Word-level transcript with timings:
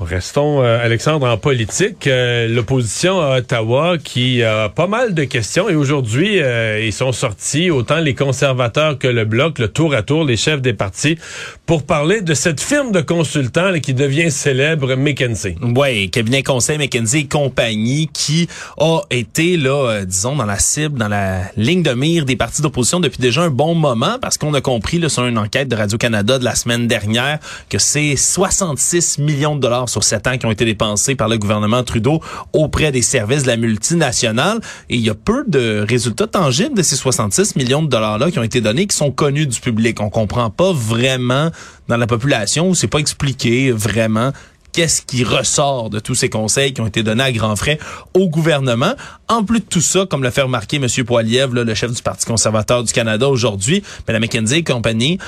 Restons, 0.00 0.62
euh, 0.62 0.78
Alexandre, 0.80 1.26
en 1.26 1.36
politique. 1.36 2.06
Euh, 2.06 2.46
L'opposition 2.46 3.20
à 3.20 3.38
Ottawa 3.38 3.98
qui 3.98 4.44
a 4.44 4.68
pas 4.68 4.86
mal 4.86 5.12
de 5.12 5.24
questions 5.24 5.68
et 5.68 5.74
aujourd'hui, 5.74 6.40
euh, 6.40 6.80
ils 6.84 6.92
sont 6.92 7.10
sortis, 7.10 7.70
autant 7.70 7.98
les 7.98 8.14
conservateurs 8.14 8.96
que 8.96 9.08
le 9.08 9.24
Bloc, 9.24 9.58
le 9.58 9.66
tour 9.66 9.94
à 9.94 10.02
tour, 10.02 10.24
les 10.24 10.36
chefs 10.36 10.62
des 10.62 10.72
partis, 10.72 11.18
pour 11.66 11.82
parler 11.82 12.20
de 12.20 12.32
cette 12.32 12.60
firme 12.60 12.92
de 12.92 13.00
consultants 13.00 13.70
là, 13.70 13.80
qui 13.80 13.92
devient 13.92 14.30
célèbre, 14.30 14.94
McKinsey. 14.94 15.56
Oui, 15.60 16.08
cabinet 16.10 16.44
conseil 16.44 16.78
McKinsey 16.78 17.20
et 17.20 17.26
compagnie 17.26 18.08
qui 18.12 18.48
a 18.78 19.00
été, 19.10 19.56
là, 19.56 20.04
disons, 20.04 20.36
dans 20.36 20.46
la 20.46 20.60
cible, 20.60 20.96
dans 20.96 21.08
la 21.08 21.40
ligne 21.56 21.82
de 21.82 21.92
mire 21.92 22.24
des 22.24 22.36
partis 22.36 22.62
d'opposition 22.62 23.00
depuis 23.00 23.18
déjà 23.18 23.42
un 23.42 23.50
bon 23.50 23.74
moment 23.74 24.18
parce 24.20 24.38
qu'on 24.38 24.54
a 24.54 24.60
compris, 24.60 24.98
là, 24.98 25.08
sur 25.08 25.26
une 25.26 25.38
enquête 25.38 25.68
de 25.68 25.74
Radio-Canada 25.74 26.38
de 26.38 26.44
la 26.44 26.54
semaine 26.54 26.86
dernière, 26.86 27.40
que 27.68 27.78
c'est 27.78 28.14
66 28.14 29.18
millions 29.18 29.56
de 29.56 29.60
dollars 29.60 29.87
sur 29.88 30.04
sept 30.04 30.26
ans 30.26 30.38
qui 30.38 30.46
ont 30.46 30.50
été 30.50 30.64
dépensés 30.64 31.14
par 31.14 31.28
le 31.28 31.38
gouvernement 31.38 31.82
Trudeau 31.82 32.20
auprès 32.52 32.92
des 32.92 33.02
services 33.02 33.42
de 33.42 33.48
la 33.48 33.56
multinationale. 33.56 34.60
Et 34.88 34.96
il 34.96 35.02
y 35.02 35.10
a 35.10 35.14
peu 35.14 35.44
de 35.46 35.84
résultats 35.88 36.26
tangibles 36.26 36.76
de 36.76 36.82
ces 36.82 36.96
66 36.96 37.56
millions 37.56 37.82
de 37.82 37.88
dollars-là 37.88 38.30
qui 38.30 38.38
ont 38.38 38.44
été 38.44 38.60
donnés, 38.60 38.86
qui 38.86 38.96
sont 38.96 39.10
connus 39.10 39.46
du 39.46 39.60
public. 39.60 40.00
On 40.00 40.10
comprend 40.10 40.50
pas 40.50 40.72
vraiment 40.72 41.50
dans 41.88 41.96
la 41.96 42.06
population, 42.06 42.74
c'est 42.74 42.86
pas 42.86 42.98
expliqué 42.98 43.72
vraiment 43.72 44.32
qu'est-ce 44.72 45.02
qui 45.02 45.24
ressort 45.24 45.90
de 45.90 45.98
tous 45.98 46.14
ces 46.14 46.28
conseils 46.28 46.72
qui 46.72 46.80
ont 46.80 46.86
été 46.86 47.02
donnés 47.02 47.24
à 47.24 47.32
grands 47.32 47.56
frais 47.56 47.78
au 48.14 48.28
gouvernement. 48.28 48.92
En 49.28 49.42
plus 49.42 49.60
de 49.60 49.64
tout 49.64 49.80
ça, 49.80 50.06
comme 50.06 50.22
l'a 50.22 50.30
fait 50.30 50.42
remarquer 50.42 50.76
M. 50.76 50.86
Poiliev, 51.04 51.54
le 51.54 51.74
chef 51.74 51.92
du 51.92 52.02
Parti 52.02 52.26
conservateur 52.26 52.84
du 52.84 52.92
Canada 52.92 53.28
aujourd'hui, 53.28 53.82
ben, 54.06 54.12
la 54.12 54.20
McKinsey 54.20 54.62
Company 54.62 55.18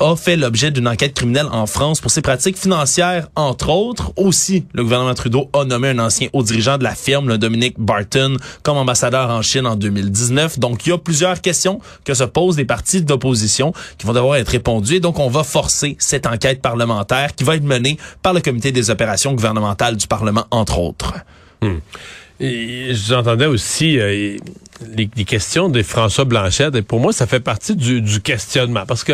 a 0.00 0.16
fait 0.16 0.36
l'objet 0.36 0.70
d'une 0.70 0.88
enquête 0.88 1.14
criminelle 1.14 1.46
en 1.52 1.66
France 1.66 2.00
pour 2.00 2.10
ses 2.10 2.22
pratiques 2.22 2.58
financières, 2.58 3.28
entre 3.36 3.68
autres. 3.68 4.12
Aussi, 4.16 4.64
le 4.72 4.82
gouvernement 4.82 5.14
Trudeau 5.14 5.48
a 5.52 5.64
nommé 5.64 5.88
un 5.90 5.98
ancien 5.98 6.28
haut 6.32 6.42
dirigeant 6.42 6.78
de 6.78 6.84
la 6.84 6.94
firme, 6.94 7.28
le 7.28 7.38
Dominic 7.38 7.78
Barton, 7.78 8.36
comme 8.62 8.78
ambassadeur 8.78 9.30
en 9.30 9.42
Chine 9.42 9.66
en 9.66 9.76
2019. 9.76 10.58
Donc, 10.58 10.86
il 10.86 10.90
y 10.90 10.92
a 10.92 10.98
plusieurs 10.98 11.40
questions 11.40 11.80
que 12.04 12.14
se 12.14 12.24
posent 12.24 12.56
les 12.56 12.64
partis 12.64 13.02
d'opposition 13.02 13.72
qui 13.98 14.06
vont 14.06 14.14
devoir 14.14 14.36
être 14.36 14.48
répondues. 14.48 14.96
Et 14.96 15.00
donc, 15.00 15.18
on 15.18 15.28
va 15.28 15.44
forcer 15.44 15.96
cette 15.98 16.26
enquête 16.26 16.62
parlementaire 16.62 17.34
qui 17.34 17.44
va 17.44 17.56
être 17.56 17.64
menée 17.64 17.98
par 18.22 18.32
le 18.32 18.40
comité 18.40 18.72
des 18.72 18.90
opérations 18.90 19.34
gouvernementales 19.34 19.96
du 19.96 20.06
Parlement, 20.06 20.46
entre 20.50 20.78
autres. 20.78 21.14
Hmm. 21.60 21.78
J'entendais 22.40 23.44
aussi 23.44 23.98
euh, 23.98 24.38
les, 24.96 25.24
questions 25.26 25.68
de 25.68 25.82
François 25.82 26.24
Blanchette 26.24 26.74
et 26.74 26.80
pour 26.80 26.98
moi 26.98 27.12
ça 27.12 27.26
fait 27.26 27.40
partie 27.40 27.76
du, 27.76 28.00
du 28.00 28.22
questionnement 28.22 28.84
parce 28.86 29.04
que 29.04 29.12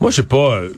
moi 0.00 0.10
j'ai 0.10 0.22
pas 0.22 0.56
euh, 0.56 0.72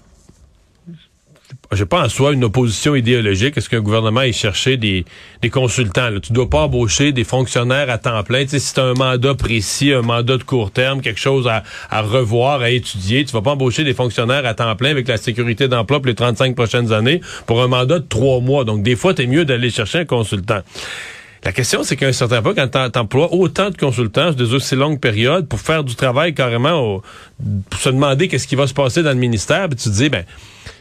j'ai 1.73 1.85
pas 1.85 2.03
en 2.03 2.09
soi 2.09 2.33
une 2.33 2.45
opposition 2.45 2.95
idéologique. 2.95 3.57
Est-ce 3.59 3.69
qu'un 3.69 3.81
gouvernement 3.81 4.23
ait 4.23 4.33
cherché 4.33 4.77
des, 4.79 5.05
des 5.43 5.51
consultants? 5.51 6.09
Là? 6.09 6.21
Tu 6.21 6.33
dois 6.33 6.49
pas 6.49 6.61
embaucher 6.61 7.13
des 7.13 7.25
fonctionnaires 7.25 7.91
à 7.91 7.99
temps 7.99 8.23
plein. 8.23 8.47
Sais, 8.47 8.59
si 8.59 8.73
tu 8.73 8.81
un 8.81 8.95
mandat 8.95 9.35
précis, 9.35 9.93
un 9.93 10.03
mandat 10.03 10.39
de 10.39 10.45
court 10.45 10.71
terme, 10.71 11.03
quelque 11.03 11.21
chose 11.21 11.47
à, 11.47 11.63
à, 11.91 12.01
revoir, 12.01 12.63
à 12.63 12.71
étudier, 12.71 13.25
tu 13.25 13.33
vas 13.33 13.43
pas 13.43 13.53
embaucher 13.53 13.85
des 13.85 13.93
fonctionnaires 13.93 14.47
à 14.47 14.55
temps 14.55 14.75
plein 14.77 14.91
avec 14.91 15.09
la 15.09 15.19
sécurité 15.19 15.69
d'emploi 15.69 15.99
pour 16.01 16.07
les 16.07 16.15
35 16.15 16.55
prochaines 16.55 16.93
années 16.93 17.21
pour 17.47 17.63
un 17.63 17.69
mandat 17.69 17.99
de 17.99 18.07
trois 18.07 18.41
mois. 18.41 18.65
Donc, 18.65 18.83
des 18.83 18.97
fois, 18.97 19.13
tu 19.13 19.23
es 19.23 19.27
mieux 19.27 19.45
d'aller 19.45 19.71
chercher 19.71 19.99
un 19.99 20.05
consultant. 20.07 20.63
La 21.45 21.53
question, 21.53 21.83
c'est 21.85 21.97
qu'à 21.97 22.07
un 22.09 22.13
certain 22.13 22.43
point, 22.43 22.55
quand 22.55 22.91
tu 22.91 22.99
emploies 22.99 23.33
autant 23.33 23.71
de 23.71 23.77
consultants 23.77 24.33
sur 24.33 24.35
des 24.35 24.55
aussi 24.55 24.75
longues 24.75 25.01
périodes 25.01 25.47
pour 25.47 25.61
faire 25.61 25.85
du 25.85 25.95
travail 25.95 26.35
carrément, 26.35 27.03
pour 27.71 27.81
se 27.81 27.89
demander 27.89 28.29
qu'est-ce 28.29 28.49
qui 28.49 28.57
va 28.57 28.67
se 28.67 28.75
passer 28.75 29.03
dans 29.03 29.13
le 29.13 29.17
ministère, 29.17 29.69
puis 29.69 29.77
tu 29.77 29.89
te 29.89 29.95
dis, 29.95 30.09
ben, 30.09 30.25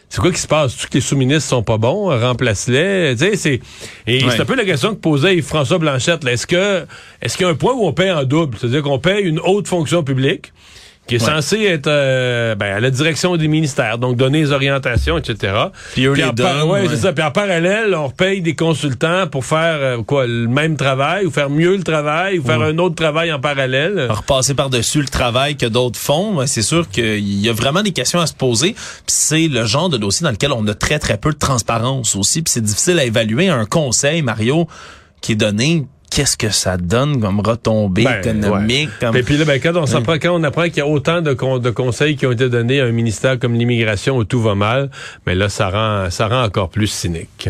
c'est 0.10 0.22
quoi 0.22 0.32
qui 0.32 0.40
se 0.40 0.48
passe? 0.48 0.76
Tous 0.78 0.88
les 0.94 1.02
sous-ministres 1.02 1.50
sont 1.50 1.64
pas 1.64 1.78
bons, 1.78 2.18
remplace-les. 2.18 3.16
Tu 3.18 3.26
sais, 3.26 3.36
c'est, 3.36 3.60
et 4.08 4.22
c'est 4.22 4.42
un 4.42 4.46
peu 4.46 4.56
la 4.56 4.64
question 4.64 4.96
que 4.96 5.00
posait 5.00 5.42
François 5.42 5.80
Blanchette. 5.80 6.26
Est-ce 6.26 6.48
que, 6.48 6.86
est-ce 7.22 7.36
qu'il 7.36 7.46
y 7.46 7.50
a 7.50 7.52
un 7.52 7.56
point 7.56 7.74
où 7.74 7.86
on 7.86 7.94
paye 7.94 8.12
en 8.12 8.24
double? 8.24 8.58
C'est-à-dire 8.58 8.84
qu'on 8.84 9.00
paye 9.00 9.24
une 9.24 9.40
haute 9.40 9.68
fonction 9.68 10.04
publique, 10.04 10.54
qui 11.08 11.16
est 11.16 11.20
censé 11.20 11.64
être 11.64 11.88
euh, 11.88 12.56
ben, 12.56 12.76
à 12.76 12.80
la 12.80 12.90
direction 12.92 13.36
des 13.38 13.48
ministères, 13.48 13.98
donc 13.98 14.18
donner 14.18 14.40
les 14.40 14.52
orientations, 14.52 15.18
etc. 15.18 15.54
Puis 15.94 16.06
eux 16.06 16.14
les 16.14 16.32
donnent, 16.34 16.64
ouais, 16.64 16.88
c'est 16.90 16.98
ça. 16.98 17.14
Puis 17.14 17.24
en 17.24 17.32
parallèle, 17.32 17.96
on 17.96 18.08
repaye 18.08 18.42
des 18.42 18.56
consultants 18.56 19.28
pour 19.28 19.46
faire 19.46 19.78
euh, 19.80 20.04
quoi 20.04 20.28
le 20.28 20.48
même 20.48 20.76
travail, 20.76 21.26
ou 21.26 21.32
faire 21.32 21.50
mieux 21.50 21.78
le 21.78 21.84
travail, 21.84 22.40
ou 22.40 22.44
faire 22.44 22.62
un 22.62 22.78
autre 22.78 22.96
travail 22.96 23.32
en 23.32 23.40
parallèle. 23.40 24.08
Repasser 24.10 24.54
par-dessus 24.54 25.00
le 25.00 25.08
travail 25.08 25.56
que 25.56 25.66
d'autres 25.66 26.00
font. 26.00 26.46
C'est 26.46 26.62
sûr 26.62 26.90
qu'il 26.90 27.42
y 27.42 27.50
a 27.50 27.54
vraiment 27.54 27.82
des 27.82 27.92
questions 27.92 28.20
à 28.20 28.28
se 28.28 28.34
poser. 28.34 28.74
Puis 28.74 29.04
c'est 29.06 29.48
le 29.48 29.66
genre 29.66 29.90
de 29.90 29.98
dossier 29.98 30.26
dans 30.26 30.32
lequel 30.32 30.52
on 30.52 30.68
a 30.68 30.74
très, 30.74 31.00
très 31.00 31.18
peu 31.18 31.32
de 31.32 31.38
transparence 31.38 32.16
aussi. 32.16 32.42
Puis 32.42 32.52
c'est 32.52 32.64
difficile 32.64 33.00
à 33.00 33.06
évaluer. 33.06 33.48
Un 33.48 33.66
conseil, 33.66 34.22
Mario, 34.22 34.68
qui 35.22 35.34
est 35.34 35.36
donné 35.36 35.86
qu'est-ce 36.18 36.36
que 36.36 36.50
ça 36.50 36.78
donne 36.78 37.22
comme 37.22 37.42
retombée 37.42 38.04
ben, 38.04 38.20
économique. 38.20 38.90
Et 39.14 39.22
puis 39.22 39.38
là, 39.38 39.46
ben, 39.46 39.62
quand 39.62 39.76
on 39.76 39.86
s'apprend, 39.86 40.14
quand 40.14 40.32
on 40.34 40.44
apprend 40.44 40.64
qu'il 40.64 40.78
y 40.78 40.82
a 40.82 40.88
autant 40.88 41.22
de, 41.22 41.32
de 41.32 41.70
conseils 41.70 42.16
qui 42.16 42.26
ont 42.26 42.32
été 42.32 42.50
donnés 42.50 42.82
à 42.82 42.86
un 42.86 42.92
ministère 42.92 43.38
comme 43.38 43.54
l'immigration 43.54 44.18
où 44.18 44.24
tout 44.24 44.42
va 44.42 44.56
mal, 44.56 44.90
mais 45.28 45.34
ben 45.34 45.40
là, 45.42 45.50
ça 45.50 45.70
rend, 45.70 46.10
ça 46.10 46.28
rend 46.28 46.42
encore 46.42 46.70
plus 46.70 46.88
cynique. 46.88 47.50